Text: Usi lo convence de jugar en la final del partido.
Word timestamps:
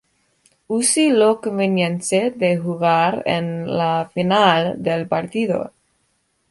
Usi 0.77 1.03
lo 1.19 1.27
convence 1.43 2.23
de 2.45 2.51
jugar 2.57 3.21
en 3.27 3.47
la 3.77 4.09
final 4.15 4.81
del 4.81 5.07
partido. 5.07 5.73